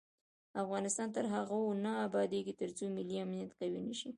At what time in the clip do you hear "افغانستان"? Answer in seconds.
0.63-1.07